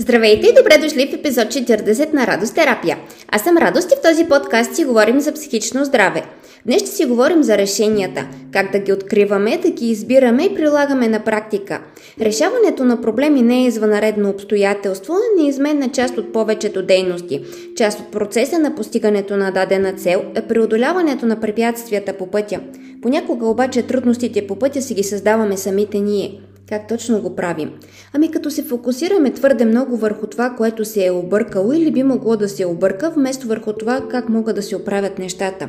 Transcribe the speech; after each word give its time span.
Здравейте 0.00 0.46
и 0.46 0.54
добре 0.54 0.78
дошли 0.78 1.06
в 1.06 1.14
епизод 1.14 1.44
40 1.44 2.12
на 2.12 2.26
Радост 2.26 2.54
терапия. 2.54 2.98
Аз 3.28 3.42
съм 3.42 3.58
Радост 3.58 3.92
и 3.92 3.94
в 3.94 4.02
този 4.02 4.24
подкаст 4.24 4.74
си 4.74 4.84
говорим 4.84 5.20
за 5.20 5.32
психично 5.32 5.84
здраве. 5.84 6.22
Днес 6.66 6.80
ще 6.82 6.90
си 6.90 7.04
говорим 7.04 7.42
за 7.42 7.58
решенията, 7.58 8.28
как 8.52 8.72
да 8.72 8.78
ги 8.78 8.92
откриваме, 8.92 9.58
да 9.58 9.70
ги 9.70 9.90
избираме 9.90 10.44
и 10.44 10.54
прилагаме 10.54 11.08
на 11.08 11.24
практика. 11.24 11.80
Решаването 12.20 12.84
на 12.84 13.00
проблеми 13.00 13.42
не 13.42 13.58
е 13.58 13.66
извънредно 13.66 14.30
обстоятелство, 14.30 15.14
а 15.14 15.42
неизменна 15.42 15.88
част 15.88 16.18
от 16.18 16.32
повечето 16.32 16.82
дейности. 16.82 17.44
Част 17.76 18.00
от 18.00 18.10
процеса 18.12 18.58
на 18.58 18.74
постигането 18.74 19.36
на 19.36 19.50
дадена 19.50 19.92
цел 19.92 20.24
е 20.34 20.42
преодоляването 20.42 21.26
на 21.26 21.40
препятствията 21.40 22.12
по 22.12 22.26
пътя. 22.26 22.60
Понякога 23.02 23.46
обаче 23.46 23.82
трудностите 23.82 24.46
по 24.46 24.56
пътя 24.56 24.82
си 24.82 24.94
ги 24.94 25.02
създаваме 25.02 25.56
самите 25.56 26.00
ние. 26.00 26.40
Как 26.68 26.88
точно 26.88 27.20
го 27.20 27.36
правим? 27.36 27.72
Ами 28.12 28.30
като 28.30 28.50
се 28.50 28.62
фокусираме 28.62 29.30
твърде 29.30 29.64
много 29.64 29.96
върху 29.96 30.26
това, 30.26 30.50
което 30.50 30.84
се 30.84 31.06
е 31.06 31.10
объркало 31.10 31.72
или 31.72 31.90
би 31.90 32.02
могло 32.02 32.36
да 32.36 32.48
се 32.48 32.66
обърка, 32.66 33.10
вместо 33.10 33.46
върху 33.46 33.72
това 33.72 34.08
как 34.10 34.28
могат 34.28 34.56
да 34.56 34.62
се 34.62 34.76
оправят 34.76 35.18
нещата. 35.18 35.68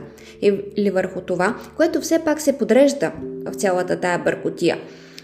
Или 0.78 0.90
върху 0.90 1.22
това, 1.22 1.56
което 1.78 2.02
все 2.02 2.20
пак 2.20 2.42
се 2.42 2.58
подрежда 2.58 3.12
в 3.46 3.54
цялата 3.54 4.00
тая 4.00 4.20
бъркотия. 4.20 4.78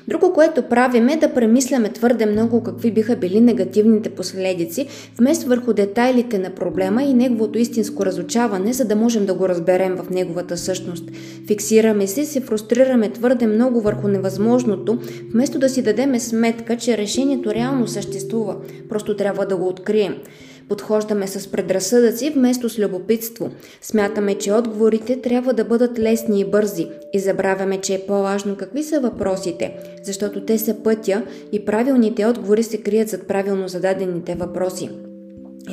Друго, 0.08 0.34
което 0.34 0.64
правим 0.64 1.10
е 1.10 1.18
да 1.18 1.34
премисляме 1.34 1.90
твърде 1.90 2.26
много 2.26 2.64
какви 2.64 2.92
биха 2.92 3.16
били 3.16 3.42
негативните 3.42 4.10
последици, 4.10 4.88
вместо 5.18 5.48
върху 5.48 5.74
детайлите 5.74 6.40
на 6.40 6.50
проблема 6.50 7.04
и 7.04 7.14
неговото 7.14 7.60
истинско 7.60 8.06
разучаване, 8.06 8.74
за 8.74 8.86
да 8.86 8.96
можем 8.96 9.26
да 9.26 9.34
го 9.34 9.50
разберем 9.50 9.96
в 9.96 10.10
неговата 10.10 10.58
същност. 10.58 11.12
Фиксираме 11.48 12.08
се, 12.08 12.26
се 12.26 12.42
фрустрираме 12.42 13.10
твърде 13.10 13.48
много 13.48 13.82
върху 13.82 14.08
невъзможното, 14.08 14.98
вместо 15.32 15.60
да 15.60 15.70
си 15.70 15.82
дадеме 15.82 16.20
сметка, 16.20 16.78
че 16.78 16.98
решението 16.98 17.54
реално 17.54 17.88
съществува. 17.88 18.56
Просто 18.90 19.16
трябва 19.16 19.46
да 19.46 19.58
го 19.58 19.68
открием. 19.68 20.16
Подхождаме 20.70 21.28
с 21.28 21.52
предразсъдъци 21.52 22.30
вместо 22.30 22.70
с 22.70 22.80
любопитство. 22.80 23.50
Смятаме, 23.82 24.36
че 24.36 24.54
отговорите 24.54 25.22
трябва 25.22 25.54
да 25.54 25.66
бъдат 25.66 26.00
лесни 26.00 26.40
и 26.40 26.46
бързи 26.46 26.88
и 27.14 27.20
забравяме, 27.20 27.82
че 27.82 27.94
е 27.94 28.06
по-важно 28.08 28.56
какви 28.56 28.84
са 28.84 29.00
въпросите, 29.00 29.78
защото 30.04 30.46
те 30.46 30.58
са 30.58 30.74
пътя 30.84 31.24
и 31.52 31.66
правилните 31.66 32.26
отговори 32.26 32.64
се 32.64 32.78
крият 32.78 33.10
зад 33.10 33.28
правилно 33.28 33.68
зададените 33.68 34.36
въпроси. 34.36 34.90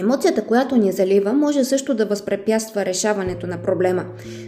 Емоцията, 0.01 0.45
която 0.45 0.77
ни 0.77 0.93
залива, 0.93 1.33
може 1.33 1.65
също 1.65 1.95
да 1.95 2.07
възпрепятства 2.07 2.87
решаването 2.87 3.47
на 3.47 3.63
проблема. 3.63 4.05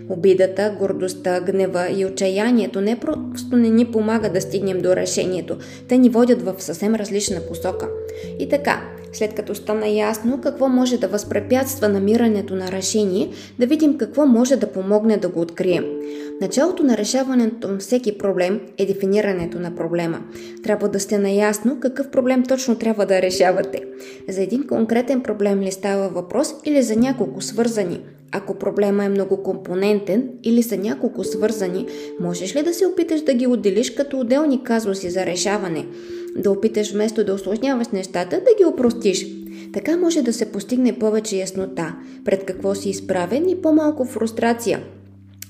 Обидата, 0.09 0.77
гордостта, 0.79 1.41
гнева 1.41 1.91
и 1.91 2.07
отчаянието 2.07 2.81
не 2.81 3.01
просто 3.01 3.57
не 3.57 3.69
ни 3.69 3.85
помага 3.85 4.31
да 4.31 4.41
стигнем 4.41 4.81
до 4.81 4.97
решението, 4.97 5.57
те 5.89 5.99
ни 5.99 6.09
водят 6.09 6.43
в 6.43 6.55
съвсем 6.59 6.95
различна 6.95 7.41
посока. 7.49 7.89
И 8.39 8.49
така, 8.49 8.83
след 9.15 9.35
като 9.35 9.55
стана 9.55 9.89
ясно 9.89 10.41
какво 10.41 10.69
може 10.69 10.99
да 10.99 11.09
възпрепятства 11.09 11.89
намирането 11.89 12.55
на 12.55 12.73
решение, 12.73 13.31
да 13.59 13.67
видим 13.67 13.99
какво 13.99 14.27
може 14.27 14.57
да 14.57 14.73
помогне 14.73 15.17
да 15.17 15.29
го 15.29 15.41
открием. 15.41 15.85
Началото 16.41 16.83
на 16.83 16.97
решаването 16.97 17.69
на 17.69 17.79
всеки 17.79 18.19
проблем 18.19 18.61
е 18.79 18.87
дефинирането 18.87 19.61
на 19.61 19.75
проблема. 19.75 20.21
Трябва 20.63 20.89
да 20.89 21.01
сте 21.01 21.19
наясно 21.19 21.81
какъв 21.81 22.11
проблем 22.11 22.43
точно 22.43 22.79
трябва 22.79 23.07
да 23.07 23.23
решавате. 23.23 23.81
За 24.29 24.43
един 24.43 24.67
конкретен 24.67 25.23
проблем 25.23 25.61
ли 25.61 25.73
става 25.73 26.09
въпрос 26.09 26.55
или 26.65 26.83
за 26.83 26.97
няколко 26.97 27.41
свързани? 27.41 28.01
Ако 28.37 28.55
проблема 28.55 29.05
е 29.05 29.09
многокомпонентен 29.09 30.29
или 30.43 30.63
са 30.63 30.77
няколко 30.77 31.25
свързани, 31.25 31.87
можеш 32.21 32.57
ли 32.57 32.63
да 32.63 32.75
се 32.75 32.87
опиташ 32.87 33.23
да 33.23 33.35
ги 33.35 33.47
отделиш 33.47 33.91
като 33.91 34.21
отделни 34.21 34.65
казуси 34.65 35.11
за 35.11 35.27
решаване? 35.27 35.87
Да 36.37 36.51
опиташ 36.51 36.93
вместо 36.93 37.25
да 37.25 37.35
осложняваш 37.35 37.89
нещата, 37.89 38.37
да 38.37 38.55
ги 38.59 38.65
опростиш. 38.65 39.27
Така 39.73 39.97
може 39.97 40.23
да 40.23 40.33
се 40.33 40.53
постигне 40.53 40.99
повече 40.99 41.37
яснота, 41.37 41.95
пред 42.25 42.45
какво 42.45 42.75
си 42.75 42.91
изправен 42.91 43.49
и 43.49 43.63
по-малко 43.63 44.05
фрустрация, 44.05 44.83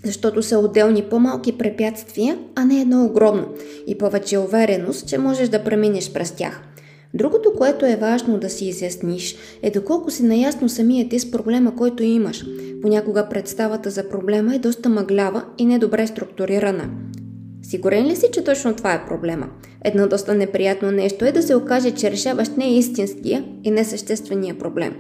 защото 0.05 0.43
са 0.43 0.59
отделни 0.59 1.03
по-малки 1.03 1.59
препятствия, 1.59 2.39
а 2.55 2.65
не 2.65 2.81
едно 2.81 3.05
огромно 3.05 3.49
и 3.87 3.99
повече 3.99 4.39
увереност, 4.39 5.09
че 5.09 5.19
можеш 5.19 5.49
да 5.49 5.65
преминеш 5.65 6.13
през 6.13 6.33
тях. 6.33 6.63
Другото, 7.15 7.53
което 7.57 7.87
е 7.87 7.97
важно 7.97 8.39
да 8.39 8.51
си 8.51 8.69
изясниш, 8.69 9.37
е 9.63 9.71
доколко 9.71 10.11
си 10.11 10.23
наясно 10.23 10.69
самият 10.69 11.11
ти 11.11 11.19
с 11.19 11.31
проблема, 11.31 11.77
който 11.77 12.03
имаш. 12.03 12.45
Понякога 12.83 13.29
представата 13.29 13.91
за 13.91 14.09
проблема 14.09 14.55
е 14.55 14.59
доста 14.59 14.89
мъглява 14.89 15.45
и 15.59 15.67
недобре 15.67 16.07
структурирана. 16.07 16.91
Сигурен 17.63 18.07
ли 18.07 18.17
си, 18.17 18.27
че 18.33 18.45
точно 18.45 18.75
това 18.75 18.95
е 18.95 19.07
проблема? 19.07 19.49
Едно 19.85 20.09
доста 20.09 20.35
неприятно 20.35 20.91
нещо 20.91 21.25
е 21.25 21.33
да 21.33 21.43
се 21.43 21.55
окаже, 21.55 21.91
че 21.91 22.11
решаваш 22.11 22.49
не 22.49 22.79
истинския 22.79 23.45
и 23.65 23.71
несъществения 23.71 24.59
проблем. 24.59 24.95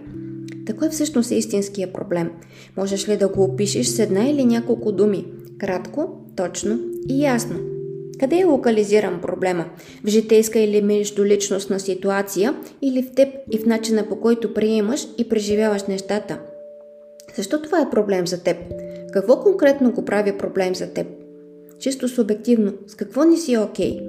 Такой 0.66 0.88
всъщност 0.88 1.31
е 1.31 1.34
истинския 1.34 1.92
проблем. 1.92 2.31
Можеш 2.76 3.08
ли 3.08 3.16
да 3.16 3.28
го 3.28 3.44
опишеш 3.44 3.86
с 3.86 3.98
една 3.98 4.28
или 4.28 4.44
няколко 4.44 4.92
думи? 4.92 5.26
Кратко, 5.58 6.08
точно 6.36 6.78
и 7.08 7.22
ясно. 7.22 7.74
Къде 8.20 8.38
е 8.38 8.44
локализиран 8.44 9.20
проблема? 9.20 9.64
В 10.04 10.08
житейска 10.08 10.58
или 10.58 10.82
междуличностна 10.82 11.80
ситуация 11.80 12.54
или 12.82 13.02
в 13.02 13.14
теб 13.14 13.28
и 13.50 13.58
в 13.58 13.66
начина 13.66 14.08
по 14.08 14.20
който 14.20 14.54
приемаш 14.54 15.08
и 15.19 15.28
преживяваш 15.28 15.82
нещата? 15.82 16.38
Защо 17.36 17.62
това 17.62 17.80
е 17.80 17.91
проблем 17.91 18.26
за 18.26 18.42
теб? 18.42 18.56
Какво 19.12 19.41
конкретно 19.41 19.92
го 19.92 20.04
прави 20.04 20.38
проблем 20.38 20.75
за 20.75 20.86
теб? 20.86 21.06
Чисто 21.80 22.08
субективно, 22.08 22.72
с 22.86 22.94
какво 22.94 23.25
не 23.25 23.36
си 23.36 23.56
окей? 23.56 24.00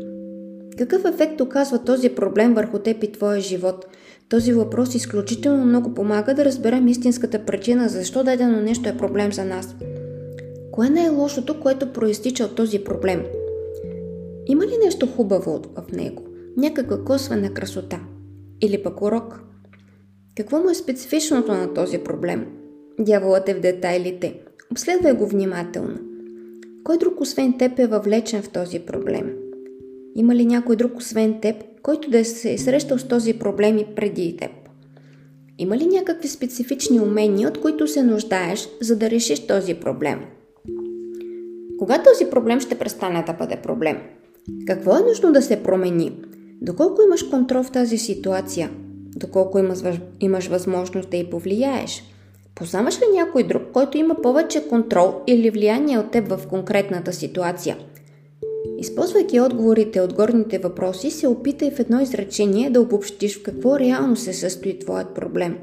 Какъв 0.77 1.05
ефект 1.05 1.41
оказва 1.41 1.83
този 1.83 2.09
проблем 2.09 2.53
върху 2.53 2.79
теб 2.79 3.03
и 3.03 3.11
твоя 3.11 3.39
живот? 3.39 3.85
Този 4.29 4.53
въпрос 4.53 4.95
изключително 4.95 5.65
много 5.65 5.93
помага 5.93 6.33
да 6.33 6.45
разберем 6.45 6.87
истинската 6.87 7.45
причина, 7.45 7.89
защо 7.89 8.23
дадено 8.23 8.61
нещо 8.61 8.89
е 8.89 8.97
проблем 8.97 9.33
за 9.33 9.45
нас. 9.45 9.75
Кое 10.71 10.89
не 10.89 11.05
е 11.05 11.09
лошото, 11.09 11.59
което 11.59 11.93
проистича 11.93 12.43
от 12.43 12.55
този 12.55 12.83
проблем? 12.83 13.23
Има 14.47 14.65
ли 14.65 14.77
нещо 14.85 15.07
хубаво 15.07 15.61
в 15.75 15.91
него? 15.91 16.23
Някаква 16.57 17.03
косвена 17.03 17.53
красота? 17.53 17.99
Или 18.61 18.83
пък 18.83 19.01
урок? 19.01 19.41
Какво 20.37 20.59
му 20.59 20.69
е 20.69 20.75
специфичното 20.75 21.51
на 21.51 21.73
този 21.73 21.97
проблем? 21.97 22.47
Дяволът 22.99 23.49
е 23.49 23.53
в 23.53 23.59
детайлите. 23.59 24.39
Обследвай 24.71 25.13
го 25.13 25.27
внимателно. 25.27 25.97
Кой 26.83 26.97
друг 26.97 27.21
освен 27.21 27.57
теб 27.57 27.79
е 27.79 27.87
въвлечен 27.87 28.41
в 28.41 28.49
този 28.49 28.79
проблем? 28.79 29.33
Има 30.15 30.35
ли 30.35 30.45
някой 30.45 30.75
друг 30.75 30.97
освен 30.97 31.39
теб, 31.41 31.55
който 31.83 32.09
да 32.09 32.25
се 32.25 32.53
е 32.53 32.57
срещал 32.57 32.97
с 32.97 33.07
този 33.07 33.33
проблем 33.33 33.77
и 33.77 33.85
преди 33.95 34.37
теб? 34.37 34.51
Има 35.57 35.77
ли 35.77 35.85
някакви 35.85 36.27
специфични 36.27 36.99
умения, 36.99 37.47
от 37.47 37.61
които 37.61 37.87
се 37.87 38.03
нуждаеш, 38.03 38.69
за 38.81 38.95
да 38.95 39.09
решиш 39.09 39.47
този 39.47 39.73
проблем? 39.73 40.19
Кога 41.79 42.03
този 42.03 42.29
проблем 42.29 42.59
ще 42.59 42.77
престане 42.77 43.23
да 43.27 43.33
бъде 43.33 43.55
проблем? 43.55 43.97
Какво 44.67 44.97
е 44.97 45.03
нужно 45.07 45.31
да 45.31 45.41
се 45.41 45.63
промени? 45.63 46.19
Доколко 46.61 47.01
имаш 47.01 47.23
контрол 47.23 47.63
в 47.63 47.71
тази 47.71 47.97
ситуация? 47.97 48.69
Доколко 49.15 49.59
имаш, 49.59 49.79
имаш 50.19 50.47
възможност 50.47 51.09
да 51.09 51.17
й 51.17 51.29
повлияеш? 51.29 52.03
Познаваш 52.55 52.95
ли 52.95 53.05
някой 53.13 53.43
друг, 53.43 53.61
който 53.73 53.97
има 53.97 54.15
повече 54.15 54.67
контрол 54.67 55.13
или 55.27 55.49
влияние 55.49 55.99
от 55.99 56.11
теб 56.11 56.27
в 56.27 56.47
конкретната 56.49 57.13
ситуация? 57.13 57.77
Използвайки 58.77 59.39
отговорите 59.39 60.01
от 60.01 60.13
горните 60.13 60.57
въпроси, 60.59 61.11
се 61.11 61.27
опитай 61.27 61.71
в 61.71 61.79
едно 61.79 62.01
изречение 62.01 62.69
да 62.69 62.81
обобщиш 62.81 63.39
в 63.39 63.43
какво 63.43 63.79
реално 63.79 64.15
се 64.15 64.33
състои 64.33 64.79
твоят 64.79 65.15
проблем. 65.15 65.57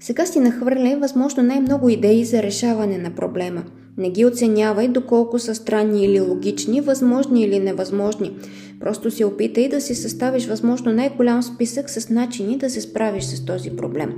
Сега 0.00 0.26
си 0.26 0.40
нахвърляй 0.40 0.96
възможно 0.96 1.42
най-много 1.42 1.88
идеи 1.88 2.24
за 2.24 2.42
решаване 2.42 2.98
на 2.98 3.14
проблема. 3.14 3.64
Не 3.98 4.10
ги 4.10 4.26
оценявай 4.26 4.88
доколко 4.88 5.38
са 5.38 5.54
странни 5.54 6.04
или 6.04 6.20
логични, 6.20 6.80
възможни 6.80 7.42
или 7.42 7.58
невъзможни. 7.58 8.36
Просто 8.80 9.10
се 9.10 9.24
опитай 9.24 9.68
да 9.68 9.80
си 9.80 9.94
съставиш 9.94 10.46
възможно 10.46 10.92
най-голям 10.92 11.42
списък 11.42 11.90
с 11.90 12.08
начини 12.08 12.56
да 12.56 12.70
се 12.70 12.80
справиш 12.80 13.24
с 13.24 13.44
този 13.44 13.70
проблем. 13.70 14.14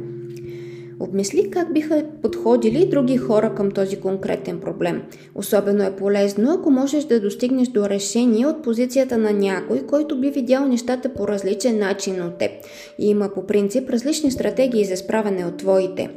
Обмисли 1.00 1.50
как 1.50 1.72
биха 1.72 2.04
подходили 2.22 2.88
други 2.90 3.16
хора 3.16 3.54
към 3.54 3.70
този 3.70 3.96
конкретен 3.96 4.60
проблем. 4.60 5.02
Особено 5.34 5.82
е 5.82 5.96
полезно, 5.96 6.52
ако 6.52 6.70
можеш 6.70 7.04
да 7.04 7.20
достигнеш 7.20 7.68
до 7.68 7.88
решение 7.88 8.46
от 8.46 8.62
позицията 8.62 9.18
на 9.18 9.32
някой, 9.32 9.86
който 9.86 10.20
би 10.20 10.30
видял 10.30 10.66
нещата 10.66 11.08
по 11.08 11.28
различен 11.28 11.78
начин 11.78 12.22
от 12.22 12.38
теб 12.38 12.50
и 12.98 13.10
има 13.10 13.28
по 13.34 13.46
принцип 13.46 13.90
различни 13.90 14.30
стратегии 14.30 14.84
за 14.84 14.96
справяне 14.96 15.46
от 15.46 15.56
твоите. 15.56 16.10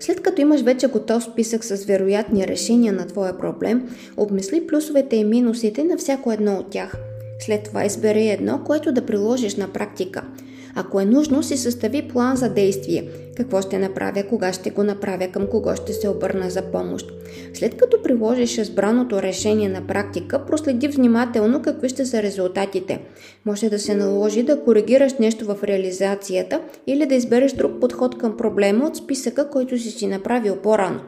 След 0.00 0.20
като 0.20 0.40
имаш 0.40 0.60
вече 0.60 0.86
готов 0.86 1.24
списък 1.24 1.64
с 1.64 1.84
вероятни 1.84 2.48
решения 2.48 2.92
на 2.92 3.06
твоя 3.06 3.38
проблем, 3.38 3.96
обмисли 4.16 4.66
плюсовете 4.66 5.16
и 5.16 5.24
минусите 5.24 5.84
на 5.84 5.96
всяко 5.96 6.32
едно 6.32 6.54
от 6.54 6.70
тях. 6.70 6.94
След 7.38 7.62
това 7.62 7.84
избери 7.84 8.28
едно, 8.28 8.64
което 8.64 8.92
да 8.92 9.06
приложиш 9.06 9.56
на 9.56 9.68
практика– 9.68 10.22
Ако 10.74 11.00
е 11.00 11.04
нужно, 11.04 11.42
си 11.42 11.56
състави 11.56 12.08
план 12.08 12.36
за 12.36 12.48
действие. 12.48 13.04
Какво 13.36 13.62
ще 13.62 13.78
направя, 13.78 14.22
кога 14.22 14.52
ще 14.52 14.70
го 14.70 14.82
направя, 14.82 15.28
към 15.28 15.46
кого 15.46 15.76
ще 15.76 15.92
се 15.92 16.08
обърна 16.08 16.50
за 16.50 16.62
помощ. 16.62 17.12
След 17.54 17.76
като 17.76 18.02
приложиш 18.02 18.58
избраното 18.58 19.22
решение 19.22 19.68
на 19.68 19.86
практика, 19.86 20.46
проследи 20.46 20.88
внимателно 20.88 21.62
какви 21.62 21.88
ще 21.88 22.06
са 22.06 22.22
резултатите. 22.22 23.00
Може 23.46 23.68
да 23.68 23.78
се 23.78 23.94
наложи 23.94 24.42
да 24.42 24.64
коригираш 24.64 25.12
нещо 25.20 25.44
в 25.44 25.64
реализацията 25.64 26.60
или 26.86 27.06
да 27.06 27.14
избереш 27.14 27.52
друг 27.52 27.72
подход 27.80 28.18
към 28.18 28.36
проблема 28.36 28.86
от 28.86 28.96
списъка, 28.96 29.50
който 29.50 29.78
си 29.78 29.90
си 29.90 30.06
направил 30.06 30.56
по-рано. 30.56 31.00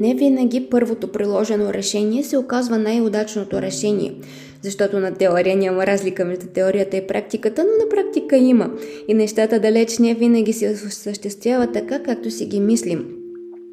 Не 0.00 0.14
винаги 0.14 0.66
първото 0.70 1.08
приложено 1.08 1.72
решение 1.72 2.22
се 2.22 2.38
оказва 2.38 2.78
най-удачното 2.78 3.62
решение, 3.62 4.14
защото 4.62 5.00
на 5.00 5.14
теория 5.14 5.56
няма 5.56 5.86
разлика 5.86 6.24
между 6.24 6.46
теорията 6.46 6.96
и 6.96 7.06
практиката, 7.06 7.64
но 7.64 7.84
на 7.84 7.90
практика 7.90 8.36
има 8.36 8.70
и 9.08 9.14
нещата 9.14 9.60
далеч 9.60 9.98
не 9.98 10.14
винаги 10.14 10.52
се 10.52 10.70
осъществяват 10.70 11.72
така, 11.72 12.02
както 12.02 12.30
си 12.30 12.46
ги 12.46 12.60
мислим. 12.60 13.06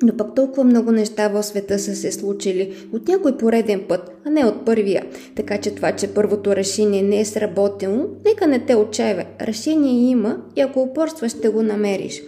Но 0.03 0.17
пък 0.17 0.35
толкова 0.35 0.63
много 0.63 0.91
неща 0.91 1.27
в 1.27 1.43
света 1.43 1.79
са 1.79 1.95
се 1.95 2.11
случили 2.11 2.73
от 2.93 3.07
някой 3.07 3.37
пореден 3.37 3.81
път, 3.87 4.11
а 4.25 4.29
не 4.29 4.45
от 4.45 4.65
първия. 4.65 5.05
Така 5.35 5.57
че 5.57 5.75
това, 5.75 5.91
че 5.91 6.07
първото 6.07 6.55
решение 6.55 7.01
не 7.01 7.19
е 7.19 7.25
сработено, 7.25 8.05
нека 8.25 8.47
не 8.47 8.59
те 8.59 8.75
отчаива. 8.75 9.25
Решение 9.41 10.09
има 10.09 10.37
и 10.55 10.61
ако 10.61 10.81
упорстваш, 10.81 11.31
ще 11.31 11.49
го 11.49 11.63
намериш 11.63 12.21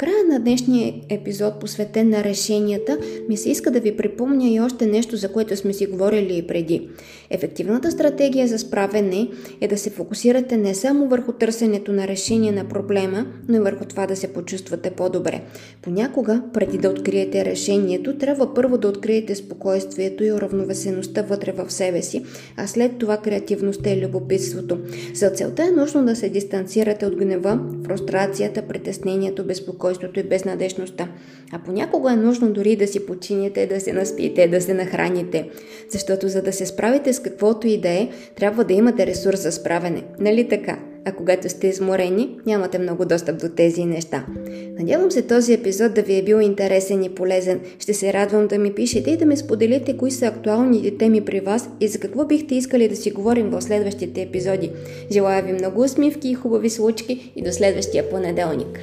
края 0.00 0.24
на 0.28 0.40
днешния 0.40 0.94
епизод, 1.08 1.60
посветен 1.60 2.08
на 2.08 2.24
решенията, 2.24 2.98
ми 3.28 3.36
се 3.36 3.50
иска 3.50 3.70
да 3.70 3.80
ви 3.80 3.96
припомня 3.96 4.48
и 4.48 4.60
още 4.60 4.86
нещо, 4.86 5.16
за 5.16 5.32
което 5.32 5.56
сме 5.56 5.72
си 5.72 5.86
говорили 5.86 6.36
и 6.36 6.46
преди. 6.46 6.88
Ефективната 7.30 7.90
стратегия 7.90 8.48
за 8.48 8.58
справене 8.58 9.28
е 9.60 9.68
да 9.68 9.78
се 9.78 9.90
фокусирате 9.90 10.56
не 10.56 10.74
само 10.74 11.08
върху 11.08 11.32
търсенето 11.32 11.92
на 11.92 12.08
решение 12.08 12.52
на 12.52 12.64
проблема, 12.68 13.26
но 13.48 13.56
и 13.56 13.60
върху 13.60 13.84
това 13.84 14.06
да 14.06 14.16
се 14.16 14.32
почувствате 14.32 14.90
по-добре. 14.90 15.40
Понякога, 15.82 16.42
преди 16.52 16.78
да 16.78 16.90
откриете 16.90 17.44
решението, 17.44 18.18
трябва 18.18 18.54
първо 18.54 18.78
да 18.78 18.88
откриете 18.88 19.34
спокойствието 19.34 20.24
и 20.24 20.32
уравновесеността 20.32 21.22
вътре 21.22 21.52
в 21.52 21.70
себе 21.70 22.02
си, 22.02 22.24
а 22.56 22.66
след 22.66 22.98
това 22.98 23.16
креативността 23.16 23.90
и 23.90 24.06
любопитството. 24.06 24.78
За 25.14 25.30
целта 25.30 25.64
е 25.64 25.70
нужно 25.70 26.04
да 26.04 26.16
се 26.16 26.28
дистанцирате 26.28 27.06
от 27.06 27.16
гнева, 27.16 27.60
фрустрацията, 27.86 28.62
притеснението, 28.62 29.44
безпокойството 29.44 29.89
безпокойството 29.90 30.20
и 30.20 30.22
безнадежността. 30.22 31.08
А 31.52 31.58
понякога 31.58 32.12
е 32.12 32.16
нужно 32.16 32.52
дори 32.52 32.76
да 32.76 32.86
си 32.86 33.06
почините, 33.06 33.66
да 33.66 33.80
се 33.80 33.92
наспите, 33.92 34.48
да 34.48 34.60
се 34.60 34.74
нахраните. 34.74 35.50
Защото 35.88 36.28
за 36.28 36.42
да 36.42 36.52
се 36.52 36.66
справите 36.66 37.12
с 37.12 37.20
каквото 37.20 37.66
и 37.66 37.80
да 37.80 37.88
е, 37.88 38.08
трябва 38.36 38.64
да 38.64 38.72
имате 38.72 39.06
ресурс 39.06 39.42
за 39.42 39.52
справене. 39.52 40.04
Нали 40.18 40.48
така? 40.48 40.78
а 41.04 41.12
когато 41.12 41.48
сте 41.48 41.66
изморени, 41.66 42.38
нямате 42.46 42.78
много 42.78 43.04
достъп 43.04 43.40
до 43.40 43.48
тези 43.48 43.84
неща. 43.84 44.26
Надявам 44.78 45.10
се 45.10 45.22
този 45.22 45.52
епизод 45.52 45.94
да 45.94 46.02
ви 46.02 46.18
е 46.18 46.22
бил 46.22 46.36
интересен 46.40 47.02
и 47.02 47.14
полезен. 47.14 47.60
Ще 47.78 47.94
се 47.94 48.12
радвам 48.12 48.46
да 48.46 48.58
ми 48.58 48.74
пишете 48.74 49.10
и 49.10 49.16
да 49.16 49.26
ми 49.26 49.36
споделите 49.36 49.96
кои 49.96 50.10
са 50.10 50.26
актуалните 50.26 50.96
теми 50.96 51.20
при 51.20 51.40
вас 51.40 51.70
и 51.80 51.88
за 51.88 51.98
какво 51.98 52.24
бихте 52.24 52.54
искали 52.54 52.88
да 52.88 52.96
си 52.96 53.10
говорим 53.10 53.50
в 53.50 53.62
следващите 53.62 54.22
епизоди. 54.22 54.70
Желая 55.12 55.42
ви 55.42 55.52
много 55.52 55.82
усмивки 55.82 56.28
и 56.28 56.34
хубави 56.34 56.70
случки 56.70 57.32
и 57.36 57.42
до 57.42 57.52
следващия 57.52 58.10
понеделник. 58.10 58.80